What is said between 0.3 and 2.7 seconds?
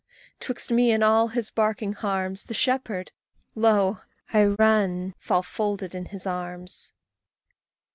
'twixt me and all his barking harms, The